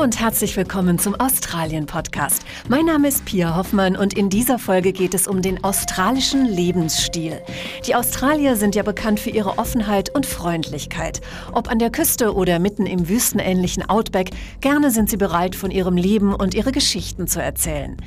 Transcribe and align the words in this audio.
Und 0.00 0.18
herzlich 0.18 0.56
willkommen 0.56 0.98
zum 0.98 1.14
Australien-Podcast. 1.14 2.46
Mein 2.70 2.86
Name 2.86 3.08
ist 3.08 3.26
Pia 3.26 3.54
Hoffmann 3.54 3.96
und 3.96 4.14
in 4.14 4.30
dieser 4.30 4.58
Folge 4.58 4.94
geht 4.94 5.12
es 5.12 5.28
um 5.28 5.42
den 5.42 5.62
australischen 5.62 6.46
Lebensstil. 6.46 7.42
Die 7.86 7.94
Australier 7.94 8.56
sind 8.56 8.74
ja 8.74 8.82
bekannt 8.82 9.20
für 9.20 9.28
ihre 9.28 9.58
Offenheit 9.58 10.08
und 10.14 10.24
Freundlichkeit. 10.24 11.20
Ob 11.52 11.70
an 11.70 11.78
der 11.78 11.90
Küste 11.90 12.34
oder 12.34 12.58
mitten 12.60 12.86
im 12.86 13.10
wüstenähnlichen 13.10 13.90
Outback, 13.90 14.30
gerne 14.62 14.90
sind 14.90 15.10
sie 15.10 15.18
bereit, 15.18 15.54
von 15.54 15.70
ihrem 15.70 15.98
Leben 15.98 16.34
und 16.34 16.54
ihre 16.54 16.72
Geschichten 16.72 17.26
zu 17.26 17.42
erzählen. 17.42 17.98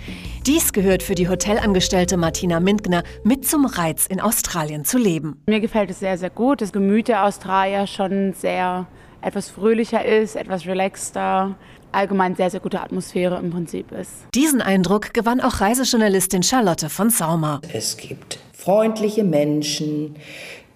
Dies 0.48 0.74
gehört 0.74 1.04
für 1.04 1.14
die 1.14 1.30
Hotelangestellte 1.30 2.18
Martina 2.18 2.60
Mintgner 2.60 3.04
mit 3.24 3.48
zum 3.48 3.68
Reiz, 3.68 4.08
in 4.08 4.20
Australien 4.20 4.84
zu 4.84 4.98
leben. 4.98 5.44
Mir 5.46 5.60
gefällt 5.60 5.92
es 5.92 6.00
sehr, 6.00 6.18
sehr 6.18 6.32
gut. 6.32 6.62
Das 6.62 6.72
Gemüt 6.72 7.08
der 7.08 7.24
Australier 7.24 7.86
schon 7.86 8.34
sehr 8.34 8.88
etwas 9.24 9.50
fröhlicher 9.50 10.06
ist, 10.06 10.36
etwas 10.36 10.66
relaxter, 10.66 11.56
allgemein 11.92 12.36
sehr, 12.36 12.50
sehr 12.50 12.60
gute 12.60 12.82
Atmosphäre 12.82 13.38
im 13.38 13.52
Prinzip 13.52 13.92
ist. 13.92 14.12
Diesen 14.34 14.62
Eindruck 14.62 15.14
gewann 15.14 15.40
auch 15.40 15.62
Reisejournalistin 15.62 16.44
Charlotte 16.44 16.90
von 16.90 17.10
Saumer. 17.10 17.62
Es 17.72 17.98
gibt 17.98 18.40
freundliche 18.54 19.24
Menschen, 19.24 20.16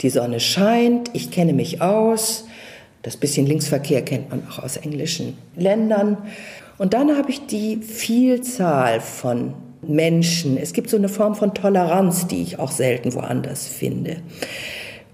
die 0.02 0.10
Sonne 0.10 0.40
scheint, 0.40 1.10
ich 1.14 1.32
kenne 1.32 1.54
mich 1.54 1.82
aus. 1.82 2.46
Das 3.02 3.18
bisschen 3.18 3.46
Linksverkehr 3.46 4.04
kennt 4.04 4.30
man 4.30 4.48
auch 4.50 4.59
aus 4.59 4.78
englischen 4.78 5.38
Ländern. 5.56 6.18
Und 6.78 6.94
dann 6.94 7.18
habe 7.18 7.32
ich 7.32 7.48
die 7.48 7.78
Vielzahl 7.78 9.00
von 9.02 9.54
Menschen. 9.82 10.58
Es 10.58 10.73
gibt 10.73 10.90
so 10.90 10.98
eine 10.98 11.09
Form 11.09 11.36
von 11.36 11.54
Toleranz, 11.54 12.28
die 12.28 12.42
ich 12.42 12.59
auch 12.59 12.72
selten 12.72 13.14
woanders 13.14 13.68
finde. 13.68 14.18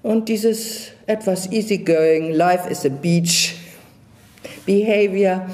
Und 0.04 0.28
dieses 0.28 0.90
etwas 1.08 1.50
easygoing, 1.52 2.34
life 2.34 2.70
is 2.70 2.86
a 2.86 2.90
beach 2.90 3.56
behavior, 4.66 5.48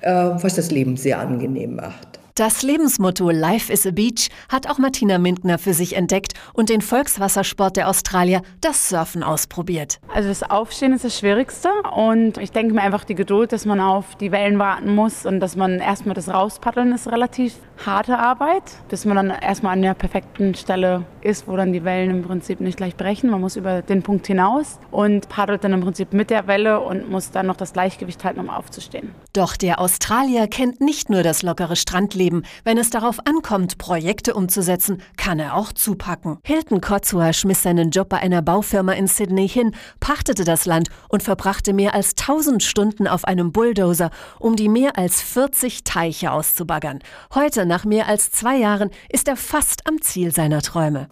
äh, 0.00 0.12
was 0.12 0.56
das 0.56 0.72
Leben 0.72 0.96
sehr 0.96 1.20
angenehm 1.20 1.76
macht. 1.76 2.12
Das 2.34 2.62
Lebensmotto 2.62 3.30
Life 3.30 3.70
is 3.70 3.86
a 3.86 3.90
Beach 3.90 4.30
hat 4.48 4.66
auch 4.66 4.78
Martina 4.78 5.18
Mintner 5.18 5.58
für 5.58 5.74
sich 5.74 5.96
entdeckt 5.96 6.32
und 6.54 6.70
den 6.70 6.80
Volkswassersport 6.80 7.76
der 7.76 7.90
Australier, 7.90 8.40
das 8.62 8.88
Surfen, 8.88 9.22
ausprobiert. 9.22 10.00
Also 10.14 10.30
das 10.30 10.42
Aufstehen 10.42 10.94
ist 10.94 11.04
das 11.04 11.18
Schwierigste 11.18 11.68
und 11.94 12.38
ich 12.38 12.50
denke 12.50 12.72
mir 12.72 12.80
einfach 12.80 13.04
die 13.04 13.14
Geduld, 13.14 13.52
dass 13.52 13.66
man 13.66 13.80
auf 13.80 14.14
die 14.16 14.32
Wellen 14.32 14.58
warten 14.58 14.94
muss 14.94 15.26
und 15.26 15.40
dass 15.40 15.56
man 15.56 15.78
erstmal 15.78 16.14
das 16.14 16.30
Rauspaddeln 16.30 16.92
ist 16.92 17.06
relativ 17.06 17.52
harte 17.86 18.18
Arbeit, 18.18 18.62
bis 18.88 19.04
man 19.04 19.16
dann 19.16 19.30
erstmal 19.30 19.72
an 19.74 19.82
der 19.82 19.94
perfekten 19.94 20.54
Stelle 20.54 21.04
ist, 21.20 21.48
wo 21.48 21.56
dann 21.56 21.72
die 21.72 21.84
Wellen 21.84 22.10
im 22.10 22.22
Prinzip 22.22 22.60
nicht 22.60 22.76
gleich 22.76 22.96
brechen. 22.96 23.30
Man 23.30 23.40
muss 23.40 23.56
über 23.56 23.82
den 23.82 24.02
Punkt 24.02 24.26
hinaus 24.26 24.78
und 24.90 25.28
paddelt 25.28 25.64
dann 25.64 25.72
im 25.72 25.80
Prinzip 25.80 26.12
mit 26.12 26.30
der 26.30 26.46
Welle 26.46 26.80
und 26.80 27.10
muss 27.10 27.30
dann 27.30 27.46
noch 27.46 27.56
das 27.56 27.72
Gleichgewicht 27.72 28.24
halten, 28.24 28.40
um 28.40 28.50
aufzustehen. 28.50 29.14
Doch 29.32 29.56
der 29.56 29.80
Australier 29.80 30.48
kennt 30.48 30.80
nicht 30.80 31.10
nur 31.10 31.22
das 31.22 31.42
lockere 31.42 31.76
Strandleben. 31.76 32.44
Wenn 32.64 32.78
es 32.78 32.90
darauf 32.90 33.18
ankommt, 33.26 33.78
Projekte 33.78 34.34
umzusetzen, 34.34 35.02
kann 35.16 35.38
er 35.38 35.56
auch 35.56 35.72
zupacken. 35.72 36.38
Hilton 36.44 36.80
Kotzua 36.80 37.32
schmiss 37.32 37.62
seinen 37.62 37.90
Job 37.90 38.08
bei 38.08 38.18
einer 38.18 38.42
Baufirma 38.42 38.92
in 38.92 39.06
Sydney 39.06 39.48
hin, 39.48 39.74
pachtete 40.00 40.44
das 40.44 40.66
Land 40.66 40.88
und 41.08 41.22
verbrachte 41.22 41.72
mehr 41.72 41.94
als 41.94 42.10
1000 42.10 42.62
Stunden 42.62 43.06
auf 43.06 43.24
einem 43.24 43.52
Bulldozer, 43.52 44.10
um 44.38 44.56
die 44.56 44.68
mehr 44.68 44.98
als 44.98 45.22
40 45.22 45.84
Teiche 45.84 46.32
auszubaggern. 46.32 46.98
Heute, 47.34 47.64
nach 47.72 47.86
mehr 47.86 48.06
als 48.06 48.30
zwei 48.30 48.58
Jahren, 48.58 48.90
ist 49.08 49.28
er 49.28 49.36
fast 49.36 49.86
am 49.88 50.02
Ziel 50.02 50.30
seiner 50.30 50.60
Träume. 50.60 51.08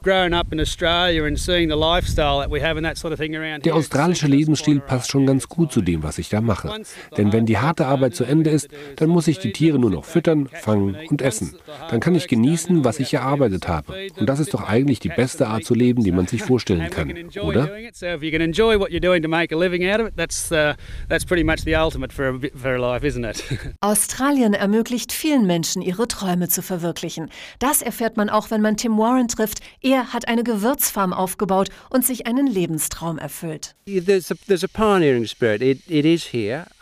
Der 3.65 3.75
australische 3.75 4.27
Lebensstil 4.27 4.81
passt 4.81 5.11
schon 5.11 5.25
ganz 5.25 5.49
gut 5.49 5.73
zu 5.73 5.81
dem, 5.81 6.03
was 6.03 6.19
ich 6.19 6.29
da 6.29 6.43
mache. 6.43 6.83
Denn 7.17 7.33
wenn 7.33 7.47
die 7.47 7.57
harte 7.57 7.87
Arbeit 7.87 8.15
zu 8.15 8.25
Ende 8.25 8.51
ist, 8.51 8.69
dann 8.97 9.09
muss 9.09 9.27
ich 9.27 9.39
die 9.39 9.53
Tiere 9.53 9.79
nur 9.79 9.89
noch 9.91 10.05
füttern, 10.05 10.51
fangen 10.53 10.99
und 11.09 11.23
essen. 11.23 11.57
Dann 11.89 12.01
kann 12.01 12.15
ich 12.15 12.29
genießen, 12.29 12.85
was 12.85 13.01
ich 13.01 13.15
erarbeitet 13.15 13.67
habe. 13.67 13.95
Und 14.19 14.29
das 14.29 14.39
ist 14.39 14.53
doch 14.53 14.69
eigentlich 14.69 15.01
die 15.01 15.09
beste 15.09 15.47
Art 15.47 15.65
zu 15.65 15.73
leben, 15.73 16.05
die 16.05 16.13
man 16.13 16.27
sich 16.27 16.43
vorstellen 16.43 16.91
kann, 16.91 17.15
oder? 17.41 17.71
Australien 23.81 24.53
ermöglicht 24.53 25.13
vielen 25.13 25.47
Menschen, 25.47 25.81
ihre 25.81 26.07
Träume 26.07 26.50
zu 26.51 26.63
verwirklichen. 26.63 27.31
Das 27.59 27.83
erfährt 27.83 28.17
man 28.17 28.29
auch, 28.29 28.51
wenn 28.51 28.61
man 28.61 28.77
Tim 28.77 28.99
Warren 28.99 29.29
trifft. 29.29 29.61
Er 29.81 30.13
hat 30.13 30.29
eine 30.29 30.45
Gewürzfarm 30.45 31.13
aufgebaut 31.13 31.69
und 31.89 32.05
sich 32.05 32.27
einen 32.27 32.47
Lebenstraum 32.47 33.19
erfüllt. 33.19 33.75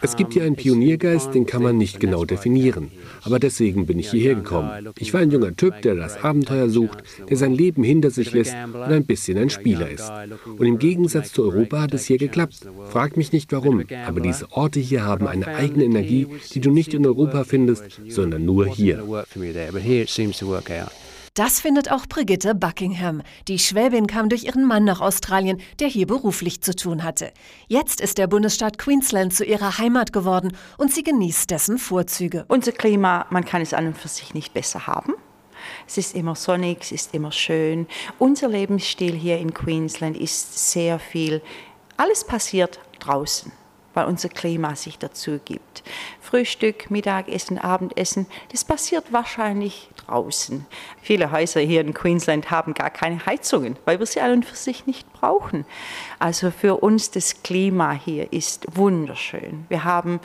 Es 0.01 0.17
gibt 0.17 0.33
hier 0.33 0.43
einen 0.43 0.57
Pioniergeist, 0.57 1.35
den 1.35 1.47
kann 1.47 1.63
man 1.63 1.79
nicht 1.79 2.01
genau 2.01 2.25
definieren. 2.25 2.91
Aber 3.23 3.39
deswegen 3.39 3.87
bin 3.87 3.99
ich 3.99 4.11
hierher 4.11 4.35
gekommen. 4.35 4.89
Ich 4.99 5.15
war 5.15 5.21
ein 5.21 5.31
junger 5.31 5.55
Typ, 5.57 5.81
der 5.83 5.95
das 5.95 6.23
Abenteuer 6.23 6.69
sucht, 6.69 7.03
der 7.29 7.37
sein 7.37 7.55
Leben 7.55 7.83
hinter 7.83 8.11
sich 8.11 8.33
lässt 8.33 8.55
und 8.73 8.83
ein 8.83 9.07
bisschen 9.07 9.39
ein 9.39 9.51
Spieler 9.51 9.89
ist. 9.91 10.11
Und 10.47 10.67
im 10.67 10.79
Gegensatz 10.79 11.33
zu 11.33 11.43
Europa 11.45 11.83
hat 11.83 11.95
es 11.95 12.07
hier 12.07 12.19
geklappt. 12.19 12.61
Frag 12.91 13.17
mich 13.17 13.33
nicht 13.33 13.53
warum, 13.53 13.85
aber 14.07 14.21
diese 14.21 14.51
Orte 14.53 14.81
hier 14.81 15.05
haben 15.05 15.27
eine 15.27 15.47
eigene 15.47 15.85
Energie, 15.85 16.27
die 16.53 16.61
du 16.61 16.71
nicht 16.71 16.95
in 16.95 17.07
Europa 17.07 17.45
findest, 17.45 18.01
sondern 18.09 18.45
nur 18.45 18.67
hier. 18.67 19.05
Das 21.39 21.61
findet 21.61 21.93
auch 21.93 22.07
Brigitte 22.07 22.53
Buckingham. 22.55 23.23
Die 23.47 23.61
Schwäbin 23.61 24.09
kam 24.09 24.29
durch 24.29 24.43
ihren 24.43 24.65
Mann 24.65 24.83
nach 24.83 25.01
Australien, 25.01 25.61
der 25.79 25.87
hier 25.87 26.09
beruflich 26.09 26.63
zu 26.63 26.75
tun 26.75 27.05
hatte. 27.05 27.33
Jetzt 27.69 28.01
ist 28.01 28.19
der 28.19 28.27
Bundesstaat 28.27 28.77
Queensland 28.77 29.33
zu 29.33 29.45
ihrer 29.45 29.79
Heimat 29.79 30.13
geworden 30.13 30.57
und 30.79 30.93
sie 30.93 31.05
genießt 31.05 31.49
dessen 31.49 31.79
Vorzüge. 31.79 32.45
Unser 32.49 32.73
Klima, 32.73 33.27
man 33.31 33.45
kann 33.45 33.63
es 33.63 33.73
an 33.73 33.87
und 33.87 33.97
für 33.97 34.09
sich 34.09 34.35
nicht 34.35 34.53
besser 34.53 34.89
haben. 34.89 35.15
Es 35.87 35.97
ist 35.97 36.17
immer 36.17 36.35
sonnig, 36.35 36.79
es 36.81 36.91
ist 36.91 37.15
immer 37.15 37.31
schön. 37.31 37.87
Unser 38.19 38.49
Lebensstil 38.49 39.15
hier 39.15 39.39
in 39.39 39.55
Queensland 39.55 40.17
ist 40.17 40.73
sehr 40.73 40.99
viel, 40.99 41.41
alles 41.97 42.25
passiert 42.25 42.81
draußen 42.99 43.53
weil 43.99 44.07
unser 44.07 44.29
Klima 44.29 44.77
sich 44.77 44.97
dazu 44.97 45.41
gibt. 45.45 45.83
Frühstück, 46.21 46.89
Mittagessen, 46.89 47.59
Abendessen, 47.59 48.27
das 48.53 48.65
passiert 48.65 49.13
wahrscheinlich 49.13 49.91
draußen. 50.07 50.65
Viele 51.03 51.33
Häuser 51.33 51.61
hier 51.61 51.81
in 51.81 51.95
Queensland 51.95 52.49
haben 52.53 52.75
gar 52.75 52.91
keine 52.91 53.27
Heizungen, 53.27 53.77
weil 53.87 53.99
wir 53.99 54.07
sie 54.07 54.21
an 54.21 54.31
und 54.35 54.47
für 54.47 54.55
sich 54.55 54.87
nicht 54.87 55.13
brauchen. 55.13 55.65
Also 56.21 56.53
für 56.53 56.77
uns 56.77 57.11
das 57.11 57.43
Klima 57.43 57.91
hier 57.91 58.33
ist 58.33 58.67
wunderschön. 58.77 59.67
Wir 59.69 59.83
haben 59.83 60.21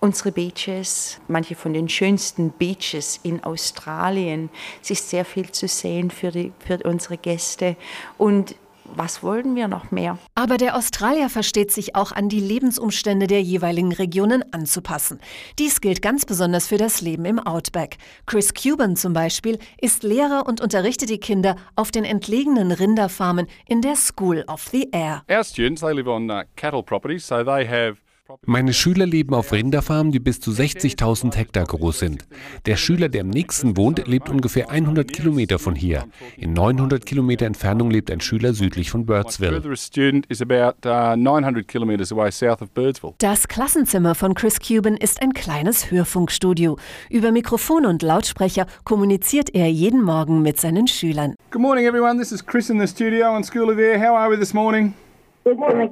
unsere 0.00 0.32
Beaches, 0.32 1.20
manche 1.28 1.54
von 1.54 1.74
den 1.74 1.88
schönsten 1.88 2.50
Beaches 2.50 3.20
in 3.22 3.44
Australien. 3.44 4.50
Es 4.82 4.90
ist 4.90 5.08
sehr 5.08 5.24
viel 5.24 5.52
zu 5.52 5.68
sehen 5.68 6.10
für, 6.10 6.32
die, 6.32 6.52
für 6.58 6.78
unsere 6.78 7.16
Gäste 7.16 7.76
und 8.16 8.56
was 8.94 9.22
wollen 9.22 9.54
wir 9.54 9.68
noch 9.68 9.90
mehr? 9.90 10.18
Aber 10.34 10.56
der 10.56 10.76
Australier 10.76 11.28
versteht 11.28 11.70
sich 11.70 11.94
auch 11.94 12.12
an 12.12 12.28
die 12.28 12.40
Lebensumstände 12.40 13.26
der 13.26 13.42
jeweiligen 13.42 13.92
Regionen 13.92 14.42
anzupassen. 14.52 15.20
Dies 15.58 15.80
gilt 15.80 16.02
ganz 16.02 16.24
besonders 16.24 16.66
für 16.66 16.78
das 16.78 17.00
Leben 17.00 17.24
im 17.24 17.38
Outback. 17.38 17.98
Chris 18.26 18.54
Cuban 18.54 18.96
zum 18.96 19.12
Beispiel 19.12 19.58
ist 19.80 20.02
Lehrer 20.02 20.46
und 20.46 20.60
unterrichtet 20.60 21.10
die 21.10 21.18
Kinder 21.18 21.56
auf 21.76 21.90
den 21.90 22.04
entlegenen 22.04 22.72
Rinderfarmen 22.72 23.46
in 23.66 23.82
der 23.82 23.96
School 23.96 24.44
of 24.48 24.66
the 24.68 24.88
Air. 24.92 25.22
Our 25.30 25.44
students, 25.44 25.80
they 25.80 25.94
live 25.94 26.08
on 26.08 26.30
uh, 26.30 26.42
cattle 26.56 26.82
properties, 26.82 27.26
so 27.26 27.44
they 27.44 27.66
have 27.66 27.98
meine 28.44 28.72
Schüler 28.72 29.06
leben 29.06 29.34
auf 29.34 29.52
Rinderfarmen, 29.52 30.12
die 30.12 30.18
bis 30.18 30.40
zu 30.40 30.50
60.000 30.50 31.34
Hektar 31.34 31.64
groß 31.64 31.98
sind. 31.98 32.26
Der 32.66 32.76
Schüler, 32.76 33.08
der 33.08 33.22
am 33.22 33.28
nächsten 33.28 33.76
wohnt, 33.76 34.06
lebt 34.06 34.28
ungefähr 34.28 34.70
100 34.70 35.10
Kilometer 35.10 35.58
von 35.58 35.74
hier. 35.74 36.04
In 36.36 36.52
900 36.52 37.06
Kilometer 37.06 37.46
Entfernung 37.46 37.90
lebt 37.90 38.10
ein 38.10 38.20
Schüler 38.20 38.52
südlich 38.52 38.90
von 38.90 39.06
Birdsville. 39.06 39.62
Uh, 39.62 39.76
das 43.18 43.48
Klassenzimmer 43.48 44.14
von 44.14 44.34
Chris 44.34 44.58
Cuban 44.60 44.96
ist 44.96 45.22
ein 45.22 45.32
kleines 45.32 45.90
Hörfunkstudio. 45.90 46.78
Über 47.10 47.32
Mikrofon 47.32 47.86
und 47.86 48.02
Lautsprecher 48.02 48.66
kommuniziert 48.84 49.54
er 49.54 49.68
jeden 49.68 50.02
Morgen 50.02 50.42
mit 50.42 50.60
seinen 50.60 50.86
Schülern. 50.86 51.34
Good 51.50 51.62
morning 51.62 51.86
everyone, 51.86 52.18
this 52.18 52.32
is 52.32 52.44
Chris 52.44 52.68
in 52.68 52.78
the 52.78 52.86
studio 52.86 53.28
on 53.34 53.42
School 53.42 53.70
of 53.70 53.78
Air. 53.78 53.98
How 53.98 54.14
are 54.14 54.30
we 54.30 54.38
this 54.38 54.52
morning? 54.52 54.92
Good 55.44 55.58
morning. 55.58 55.90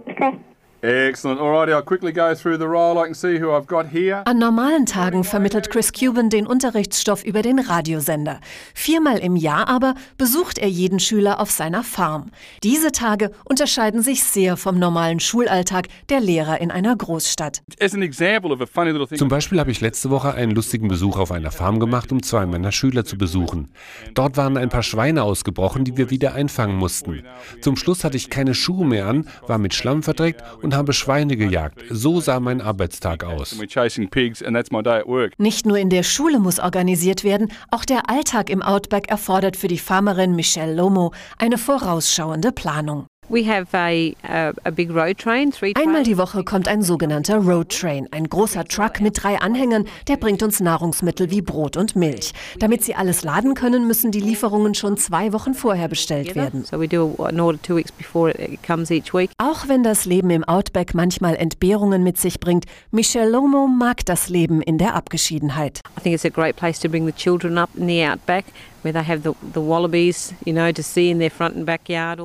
Excellent. 0.87 1.41
Alrighty, 1.41 1.73
I'll 1.73 1.83
quickly 1.83 2.13
go 2.13 2.33
through 2.37 2.59
the 2.59 2.69
role. 2.69 2.97
I 2.97 3.07
can 3.07 3.15
see 3.15 3.41
who 3.41 3.51
I've 3.51 3.67
got 3.67 3.87
here. 3.93 4.23
An 4.25 4.39
normalen 4.39 4.87
Tagen 4.87 5.25
vermittelt 5.25 5.69
Chris 5.69 5.91
Cuban 5.93 6.31
den 6.31 6.47
Unterrichtsstoff 6.47 7.25
über 7.25 7.43
den 7.43 7.59
Radiosender. 7.59 8.39
Viermal 8.73 9.19
im 9.19 9.35
Jahr 9.35 9.67
aber 9.69 9.97
besucht 10.17 10.59
er 10.59 10.69
jeden 10.69 11.01
Schüler 11.01 11.41
auf 11.41 11.51
seiner 11.51 11.83
Farm. 11.83 12.31
Diese 12.63 12.93
Tage 12.93 13.33
unterscheiden 13.45 14.01
sich 14.01 14.23
sehr 14.23 14.57
vom 14.57 14.79
normalen 14.79 15.19
Schulalltag 15.19 15.89
der 16.09 16.21
Lehrer 16.21 16.61
in 16.61 16.71
einer 16.71 16.95
Großstadt. 16.95 17.63
Zum 17.81 19.29
Beispiel 19.29 19.59
habe 19.59 19.71
ich 19.73 19.81
letzte 19.81 20.11
Woche 20.11 20.35
einen 20.35 20.53
lustigen 20.53 20.87
Besuch 20.87 21.19
auf 21.19 21.33
einer 21.33 21.51
Farm 21.51 21.81
gemacht, 21.81 22.13
um 22.13 22.23
zwei 22.23 22.47
meiner 22.47 22.71
Schüler 22.71 23.05
zu 23.05 23.19
besuchen. 23.19 23.73
Dort 24.15 24.37
waren 24.37 24.57
ein 24.57 24.69
paar 24.69 24.85
Schweine 24.85 25.25
ausgebrochen, 25.25 25.83
die 25.83 25.97
wir 25.97 26.11
wieder 26.11 26.35
einfangen 26.35 26.77
mussten. 26.77 27.25
Zum 27.61 27.77
Schluss 27.77 28.05
hatte 28.05 28.17
ich 28.17 28.31
keine 28.31 28.55
Schuhe 28.55 28.87
mehr 28.87 29.09
an, 29.09 29.27
war 29.49 29.59
mit 29.59 29.75
Schlamm 29.75 30.05
verdreckt 30.05 30.45
und 30.63 30.76
habe 30.77 30.93
Schweine 30.93 31.37
gejagt. 31.37 31.83
So 31.91 32.21
sah 32.21 32.41
mein 32.41 32.61
Arbeitstag 32.61 33.25
aus. 33.25 33.57
Nicht 35.39 35.67
nur 35.67 35.79
in 35.79 35.91
der 35.91 36.03
Schule 36.03 36.39
muss 36.39 36.59
organisiert 36.59 37.25
werden, 37.25 37.51
auch 37.71 37.85
der 37.85 38.09
Alltag 38.11 38.51
im 38.51 38.63
Outback 38.63 39.09
erfordert 39.09 39.57
für 39.57 39.69
die 39.69 39.79
Farmerin 39.79 40.37
Michelle 40.37 40.75
Lomo 40.75 41.13
eine 41.39 41.59
vorausschauende 41.59 42.53
Planung. 42.53 43.07
Einmal 45.75 46.03
die 46.05 46.19
Woche 46.19 46.45
kommt 46.45 46.69
ein 46.69 46.83
sogenannter 46.83 47.37
Road 47.39 47.69
Train, 47.71 48.09
ein 48.11 48.29
großer 48.29 48.65
Truck 48.67 49.01
mit 49.01 49.23
drei 49.23 49.41
Anhängern, 49.41 49.87
der 50.07 50.17
bringt 50.17 50.43
uns 50.43 50.61
Nahrungsmittel 50.61 51.31
wie 51.31 51.43
Brot 51.43 51.77
und 51.77 51.97
Milch. 51.97 52.33
Damit 52.59 52.85
sie 52.85 52.95
alles 52.95 53.25
laden 53.25 53.55
können, 53.55 53.87
müssen 53.87 54.11
die 54.13 54.21
Lieferungen 54.21 54.75
schon 54.75 54.97
zwei 54.97 55.33
Wochen 55.33 55.55
vorher 55.55 55.89
bestellt 55.89 56.35
werden. 56.35 56.65
Auch 59.39 59.69
wenn 59.69 59.83
das 59.83 60.05
Leben 60.05 60.31
im 60.31 60.45
Outback 60.45 60.95
manchmal 60.95 61.37
Entbehrungen 61.37 62.03
mit 62.03 62.19
sich 62.19 62.41
bringt, 62.41 62.65
Michelle 62.91 63.31
Lomo 63.31 63.67
mag 63.67 64.05
das 64.07 64.29
Leben 64.29 64.63
in 64.63 64.79
der 64.79 64.95
Abgeschiedenheit. 64.95 65.81
I 65.99 66.03
think 66.03 66.15
it's 66.15 66.25
a 66.25 66.29
great 66.29 66.57
place 66.57 66.79
to 66.81 66.89
bring 66.89 67.07
the 67.07 67.13
children 67.13 67.59
up 67.59 67.71
in 67.75 67.89
the 67.89 68.05
outback. 68.05 68.45